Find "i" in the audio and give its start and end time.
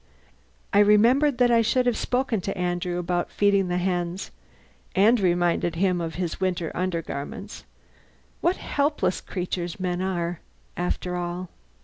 0.73-0.79, 1.51-1.61